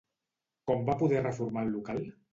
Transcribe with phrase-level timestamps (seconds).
[0.71, 2.07] Com va poder reformar el local?